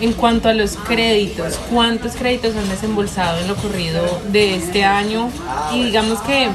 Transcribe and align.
En 0.00 0.14
cuanto 0.14 0.48
a 0.48 0.54
los 0.54 0.76
créditos, 0.76 1.58
¿cuántos 1.70 2.12
créditos 2.12 2.56
han 2.56 2.68
desembolsado 2.70 3.38
en 3.40 3.48
lo 3.48 3.52
ocurrido 3.54 4.20
de 4.32 4.54
este 4.56 4.84
año? 4.84 5.28
Y 5.74 5.84
digamos 5.84 6.20
que, 6.22 6.48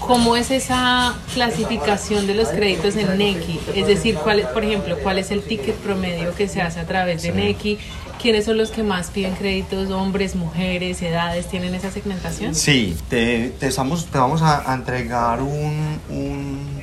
¿cómo 0.00 0.34
es 0.34 0.50
esa 0.50 1.14
clasificación 1.34 2.26
de 2.26 2.34
los 2.34 2.48
créditos 2.48 2.96
en 2.96 3.18
Neki? 3.18 3.60
Es 3.74 3.86
decir, 3.86 4.14
¿cuál 4.14 4.38
es, 4.40 4.46
por 4.46 4.64
ejemplo, 4.64 4.96
cuál 5.02 5.18
es 5.18 5.30
el 5.30 5.42
ticket 5.42 5.74
promedio 5.76 6.34
que 6.34 6.48
se 6.48 6.62
hace 6.62 6.80
a 6.80 6.86
través 6.86 7.22
de 7.22 7.32
Neki? 7.32 7.76
¿Quiénes 8.20 8.46
son 8.46 8.56
los 8.56 8.70
que 8.70 8.82
más 8.82 9.10
piden 9.10 9.34
créditos? 9.34 9.90
¿Hombres, 9.90 10.34
mujeres, 10.36 11.02
edades? 11.02 11.48
¿Tienen 11.48 11.74
esa 11.74 11.90
segmentación? 11.90 12.54
Sí, 12.54 12.96
te, 13.10 13.50
te, 13.60 13.66
estamos, 13.66 14.06
te 14.06 14.16
vamos 14.16 14.40
a, 14.40 14.70
a 14.70 14.74
entregar 14.74 15.42
un, 15.42 16.00
un, 16.08 16.80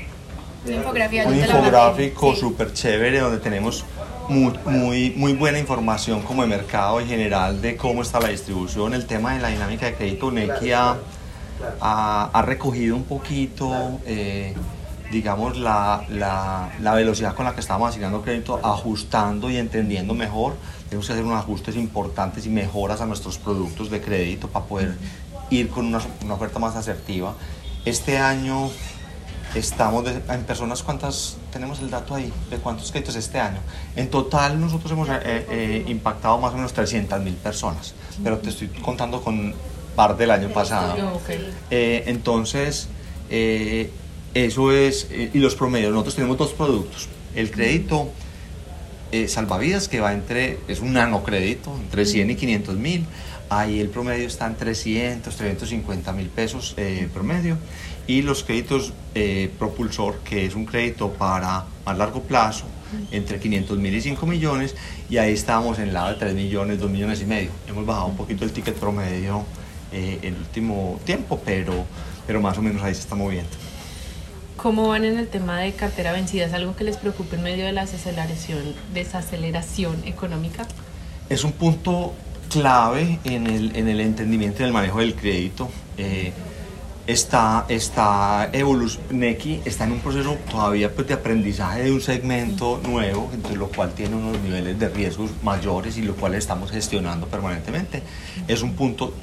un 0.66 0.74
infográfico 1.36 2.34
Sí. 2.36 2.40
súper 2.40 2.72
chévere 2.72 3.20
donde 3.20 3.40
tenemos 3.40 3.84
muy, 4.30 4.54
muy, 4.66 5.13
muy 5.16 5.34
buena 5.34 5.59
información 5.59 6.22
como 6.22 6.41
de 6.44 6.48
mercado 6.48 7.00
en 7.00 7.08
general 7.08 7.62
de 7.62 7.76
cómo 7.77 8.02
está 8.02 8.20
la 8.20 8.30
distribución. 8.30 8.94
El 8.94 9.05
tema 9.05 9.34
de 9.34 9.41
la 9.41 9.49
dinámica 9.49 9.86
de 9.86 9.96
crédito, 9.96 10.32
Nequi 10.32 10.72
ha, 10.72 10.98
ha, 11.82 12.30
ha 12.34 12.41
recogido 12.41 12.96
un 12.96 13.04
poquito, 13.04 13.99
eh, 14.05 14.54
digamos, 15.12 15.58
la, 15.58 16.05
la, 16.09 16.72
la 16.80 16.94
velocidad 16.94 17.36
con 17.36 17.46
la 17.46 17.54
que 17.54 17.62
estamos 17.62 17.90
asignando 17.90 18.22
crédito, 18.22 18.59
ajustando 18.63 19.49
y 19.49 19.58
entendiendo 19.58 20.13
mejor. 20.13 20.55
Tenemos 20.90 21.08
que 21.08 21.13
hacer 21.13 21.26
unos 21.26 21.40
ajustes 21.40 21.76
importantes 21.76 22.46
y 22.46 22.49
mejoras 22.49 23.02
a 23.02 23.05
nuestros 23.05 23.38
productos 23.38 23.90
de 23.90 24.02
crédito 24.02 24.48
para 24.48 24.66
poder 24.66 24.98
ir 25.49 25.70
con 25.70 25.85
una, 25.85 25.99
una 26.24 26.34
oferta 26.35 26.60
más 26.60 26.76
asertiva. 26.76 27.34
Este 27.85 28.18
año 28.18 28.70
estamos 29.55 30.03
de- 30.05 30.21
en 30.34 30.43
personas, 30.43 30.81
¿cuántas 30.84 31.38
tenemos 31.52 31.80
el 31.80 31.89
dato 31.89 32.16
ahí? 32.16 32.31
¿De 32.49 32.57
cuántos 32.57 32.91
créditos 32.91 33.16
este 33.16 33.39
año? 33.39 33.59
En 33.95 34.09
total 34.09 34.59
nosotros 34.59 34.91
hemos 34.91 35.07
eh, 35.09 35.20
eh, 35.23 35.85
impactado 35.87 36.37
más 36.40 36.54
o 36.54 36.55
menos 36.57 36.73
300 36.73 37.21
mil 37.21 37.35
personas, 37.35 37.93
pero 38.23 38.37
te 38.40 38.49
estoy 38.49 38.68
contando 38.68 39.21
con 39.21 39.54
par 39.95 40.18
del 40.18 40.32
año 40.32 40.49
pasado. 40.49 40.95
Eh, 41.70 42.04
entonces, 42.07 42.87
eh, 43.29 43.91
eso 44.34 44.71
es, 44.71 45.07
eh, 45.12 45.29
y 45.34 45.37
los 45.37 45.54
promedios, 45.55 45.91
nosotros 45.91 46.15
tenemos 46.15 46.38
dos 46.38 46.51
productos. 46.54 47.07
El 47.35 47.51
crédito 47.51 48.10
eh, 49.14 49.28
salvavidas 49.28 49.88
que 49.88 50.00
va 50.00 50.12
entre, 50.12 50.58
es 50.68 50.80
un 50.80 50.94
nanocrédito, 50.94 51.72
entre 51.76 52.04
100 52.04 52.32
y 52.32 52.36
500 52.36 52.76
mil. 52.78 53.06
Ahí 53.48 53.80
el 53.80 53.90
promedio 53.90 54.26
está 54.26 54.48
en 54.48 54.56
300, 54.56 55.36
350 55.36 56.12
mil 56.14 56.30
pesos 56.30 56.74
eh, 56.78 57.08
promedio. 57.14 57.56
Y 58.08 58.24
los 58.24 58.44
créditos 58.44 58.91
eh, 59.14 59.52
propulsor, 59.60 60.18
que 60.22 60.48
es 60.48 60.56
un 60.56 60.66
crédito 60.66 61.14
para 61.14 61.64
más 61.86 61.96
largo 61.96 62.24
plazo, 62.24 62.66
entre 63.12 63.40
500 63.40 63.78
mil 63.78 63.94
y 63.94 64.02
5 64.02 64.25
millones. 64.25 64.74
Y 65.12 65.18
ahí 65.18 65.34
estamos 65.34 65.78
en 65.78 65.90
el 65.90 65.94
lado 65.94 66.09
de 66.09 66.16
3 66.16 66.34
millones, 66.34 66.80
2 66.80 66.90
millones 66.90 67.22
y 67.22 67.25
medio. 67.25 67.52
Hemos 67.68 67.86
bajado 67.86 68.08
un 68.08 68.18
poquito 68.18 68.46
el 68.46 68.52
ticket 68.52 68.74
promedio 68.74 69.46
el 69.91 70.34
último 70.34 71.00
tiempo, 71.06 71.40
pero, 71.46 71.86
pero 72.25 72.41
más 72.41 72.58
o 72.58 72.64
menos 72.64 72.81
ahí 72.81 72.96
se 72.96 73.02
está 73.02 73.14
moviendo. 73.14 73.52
¿Cómo 74.57 74.88
van 74.88 75.03
en 75.03 75.18
el 75.18 75.28
tema 75.28 75.59
de 75.59 75.73
cartera 75.73 76.12
vencida? 76.12 76.46
¿Es 76.46 76.53
algo 76.53 76.75
que 76.75 76.84
les 76.84 76.97
preocupe 76.97 77.35
en 77.35 77.44
medio 77.44 77.66
de 77.66 77.73
la 77.73 77.81
desaceleración, 77.81 78.75
desaceleración 78.94 80.03
económica? 80.06 80.66
es 81.29 81.44
un 81.44 81.53
punto 81.53 82.13
clave 82.50 83.19
en 83.23 83.47
el, 83.47 83.75
en 83.75 83.88
el 83.88 84.00
entendimiento 84.00 84.62
y 84.62 84.66
el 84.66 84.73
manejo 84.73 85.00
del 85.00 85.16
crédito. 85.16 85.69
Eh, 85.97 86.31
está, 87.07 87.66
está 87.68 88.50
Neki 89.09 89.62
está 89.66 89.84
en 89.84 89.94
un 89.94 90.00
proceso 90.00 90.38
todavía 90.50 90.94
pues, 90.94 91.07
de 91.07 91.16
aprendizaje 91.16 91.84
de 91.84 91.91
un 91.91 92.01
segmento 92.01 92.79
nuevo, 92.88 93.29
entonces, 93.34 93.57
lo 93.57 93.67
cual 93.69 93.94
tiene 93.94 94.16
unos 94.16 94.40
niveles 94.41 94.79
de 94.79 94.90
riesgos 94.90 95.31
mayores 95.41 95.97
y 95.97 96.01
lo 96.03 96.16
cual 96.16 96.35
estamos 96.35 96.72
gestionando 96.72 97.28
permanentemente. 97.28 98.03
Es 98.47 98.62
un 98.62 98.73
punto 98.73 99.13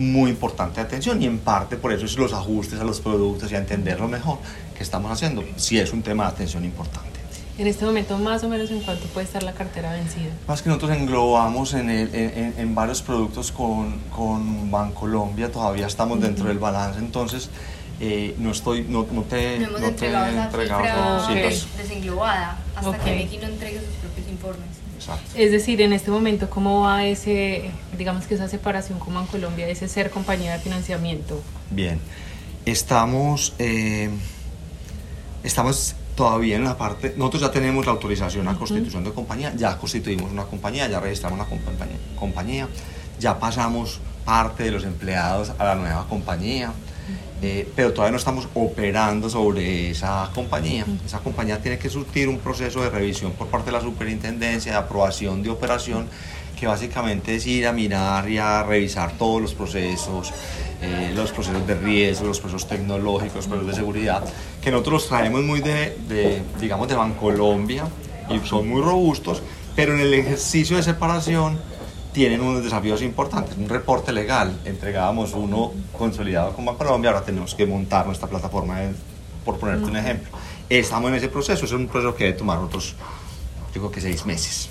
muy 0.00 0.30
importante 0.30 0.80
de 0.80 0.86
atención 0.86 1.22
y 1.22 1.26
en 1.26 1.38
parte 1.38 1.76
por 1.76 1.92
eso 1.92 2.06
es 2.06 2.16
los 2.16 2.32
ajustes 2.32 2.80
a 2.80 2.84
los 2.84 3.00
productos 3.00 3.52
y 3.52 3.54
a 3.54 3.58
entenderlo 3.58 4.08
mejor 4.08 4.38
que 4.76 4.82
estamos 4.82 5.10
haciendo. 5.12 5.44
Sí 5.56 5.78
es 5.78 5.92
un 5.92 6.02
tema 6.02 6.24
de 6.24 6.30
atención 6.30 6.64
importante. 6.64 7.20
En 7.58 7.66
este 7.66 7.84
momento, 7.84 8.16
más 8.16 8.42
o 8.42 8.48
menos, 8.48 8.70
¿en 8.70 8.80
cuánto 8.80 9.04
puede 9.08 9.26
estar 9.26 9.42
la 9.42 9.52
cartera 9.52 9.92
vencida? 9.92 10.30
Más 10.48 10.62
que 10.62 10.70
nosotros 10.70 10.96
englobamos 10.96 11.74
en, 11.74 11.90
el- 11.90 12.14
en, 12.14 12.54
en- 12.56 12.74
varios 12.74 13.02
productos 13.02 13.52
con, 13.52 13.98
con 14.16 14.70
Bancolombia, 14.70 15.52
todavía 15.52 15.86
estamos 15.86 16.18
dentro 16.22 16.46
del 16.46 16.58
balance, 16.58 16.98
entonces 16.98 17.50
eh, 18.00 18.34
no 18.38 18.50
estoy, 18.50 18.82
no, 18.88 19.06
no 19.12 19.22
te, 19.22 19.58
No 19.58 19.66
hemos 19.68 19.80
no 19.80 19.86
te 19.92 20.06
entregado 20.06 20.26
esas 21.18 21.26
cifras. 21.28 21.66
desenglobada 21.76 22.58
hasta 22.74 22.88
Ok. 22.90 23.04
que 23.04 23.14
Neki 23.16 23.36
no 23.38 23.46
entregue 23.48 23.78
sus 23.80 23.88
propios 24.02 24.28
informes. 24.28 24.66
Exacto. 24.96 25.30
Es 25.34 25.50
decir, 25.50 25.80
en 25.82 25.92
este 25.92 26.10
momento, 26.10 26.48
¿cómo 26.50 26.82
va 26.82 27.04
ese, 27.04 27.70
digamos 27.96 28.26
que 28.26 28.34
esa 28.34 28.48
separación 28.48 28.98
como 28.98 29.20
en 29.20 29.26
Colombia, 29.26 29.68
ese 29.68 29.88
ser 29.88 30.10
compañía 30.10 30.52
de 30.54 30.58
financiamiento? 30.60 31.42
Bien, 31.70 31.98
estamos, 32.66 33.54
eh, 33.58 34.10
estamos 35.42 35.94
todavía 36.14 36.56
en 36.56 36.64
la 36.64 36.76
parte, 36.76 37.14
nosotros 37.16 37.42
ya 37.42 37.50
tenemos 37.50 37.86
la 37.86 37.92
autorización 37.92 38.46
a 38.48 38.54
constitución 38.54 39.04
de 39.04 39.12
compañía, 39.12 39.54
ya 39.56 39.76
constituimos 39.78 40.30
una 40.30 40.44
compañía, 40.44 40.86
ya 40.88 41.00
registramos 41.00 41.38
una 41.38 41.48
compañía, 41.48 41.96
compañía 42.18 42.68
ya 43.18 43.38
pasamos 43.38 44.00
parte 44.24 44.64
de 44.64 44.70
los 44.70 44.84
empleados 44.84 45.52
a 45.58 45.64
la 45.64 45.74
nueva 45.76 46.06
compañía, 46.08 46.72
eh, 47.42 47.66
pero 47.74 47.92
todavía 47.92 48.12
no 48.12 48.18
estamos 48.18 48.48
operando 48.54 49.30
sobre 49.30 49.90
esa 49.90 50.30
compañía. 50.34 50.84
Esa 51.04 51.20
compañía 51.20 51.60
tiene 51.60 51.78
que 51.78 51.88
surtir 51.88 52.28
un 52.28 52.38
proceso 52.38 52.82
de 52.82 52.90
revisión 52.90 53.32
por 53.32 53.48
parte 53.48 53.66
de 53.66 53.72
la 53.72 53.80
superintendencia, 53.80 54.72
de 54.72 54.78
aprobación 54.78 55.42
de 55.42 55.50
operación, 55.50 56.06
que 56.58 56.66
básicamente 56.66 57.36
es 57.36 57.46
ir 57.46 57.66
a 57.66 57.72
mirar 57.72 58.28
y 58.28 58.36
a 58.36 58.62
revisar 58.62 59.12
todos 59.12 59.40
los 59.40 59.54
procesos, 59.54 60.32
eh, 60.82 61.12
los 61.14 61.32
procesos 61.32 61.66
de 61.66 61.74
riesgo, 61.74 62.26
los 62.26 62.40
procesos 62.40 62.68
tecnológicos, 62.68 63.36
los 63.36 63.46
procesos 63.46 63.68
de 63.68 63.74
seguridad, 63.74 64.22
que 64.60 64.70
nosotros 64.70 64.92
los 64.92 65.08
traemos 65.08 65.42
muy 65.42 65.60
de, 65.60 65.96
de, 66.06 66.42
digamos, 66.60 66.88
de 66.88 66.96
Bancolombia 66.96 67.84
y 68.28 68.46
son 68.46 68.68
muy 68.68 68.82
robustos, 68.82 69.42
pero 69.74 69.94
en 69.94 70.00
el 70.00 70.12
ejercicio 70.12 70.76
de 70.76 70.82
separación 70.82 71.58
tienen 72.12 72.40
unos 72.40 72.62
desafíos 72.64 73.02
importantes. 73.02 73.56
Un 73.56 73.68
reporte 73.68 74.12
legal, 74.12 74.58
entregábamos 74.64 75.32
uno 75.34 75.72
consolidado 75.96 76.52
con 76.54 76.64
Bancolombia, 76.64 77.10
ahora 77.10 77.24
tenemos 77.24 77.54
que 77.54 77.66
montar 77.66 78.06
nuestra 78.06 78.28
plataforma, 78.28 78.80
de- 78.80 78.94
por 79.44 79.58
ponerte 79.58 79.86
un 79.86 79.96
ejemplo. 79.96 80.30
Estamos 80.68 81.10
en 81.10 81.16
ese 81.16 81.28
proceso, 81.28 81.64
es 81.64 81.72
un 81.72 81.86
proceso 81.88 82.14
que 82.14 82.24
debe 82.24 82.36
tomar 82.38 82.58
otros, 82.58 82.94
creo 83.72 83.90
que 83.90 84.00
seis 84.00 84.26
meses. 84.26 84.68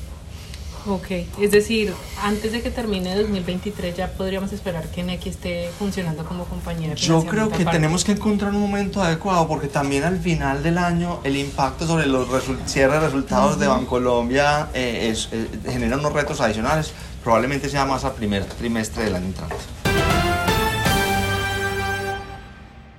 Ok, 0.90 1.12
es 1.40 1.52
decir, 1.52 1.94
antes 2.24 2.52
de 2.52 2.62
que 2.64 2.72
termine 2.72 3.16
2023 3.16 3.96
ya 3.96 4.12
podríamos 4.14 4.52
esperar 4.54 4.88
que 4.90 5.04
Neki 5.04 5.30
esté 5.30 5.70
funcionando 5.78 6.26
como 6.26 6.46
compañía 6.46 6.90
de 6.90 6.96
Yo 6.96 7.24
creo 7.26 7.50
que 7.50 7.62
aparte. 7.62 7.78
tenemos 7.78 8.04
que 8.04 8.14
encontrar 8.14 8.56
un 8.56 8.62
momento 8.62 9.02
adecuado 9.04 9.48
porque 9.48 9.68
también 9.68 10.04
al 10.04 10.18
final 10.20 10.64
del 10.64 10.80
año 10.80 11.20
el 11.24 11.38
impacto 11.38 11.86
sobre 11.86 12.08
los 12.08 12.28
cierre 12.66 12.94
de 12.94 13.02
resultados 13.02 13.60
de 13.60 13.68
Bancolombia 13.68 14.70
eh, 14.74 15.10
es- 15.12 15.30
eh, 15.32 15.48
genera 15.70 15.96
unos 15.98 16.12
retos 16.12 16.42
adicionales. 16.42 16.92
Probablemente 17.24 17.70
sea 17.70 17.86
más 17.86 18.04
al 18.06 18.14
primer 18.14 18.46
trimestre 18.46 19.04
del 19.04 19.16
año 19.16 19.26
entrante. 19.28 19.56